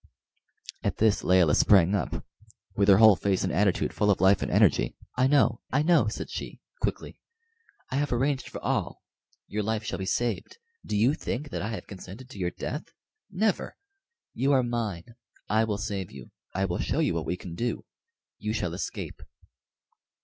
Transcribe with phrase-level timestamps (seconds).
[0.81, 2.25] At this Layelah sprang up,
[2.75, 4.95] with her whole face and attitude full of life and energy.
[5.15, 7.21] "I know, I know," said she, quickly;
[7.91, 9.03] "I have arranged for all.
[9.45, 10.57] Your life shall be saved.
[10.83, 12.85] Do you think that I have consented to your death?
[13.29, 13.77] Never!
[14.33, 15.03] You are mine.
[15.47, 16.31] I will save you.
[16.55, 17.85] I will show you what we can do.
[18.39, 19.21] You shall escape."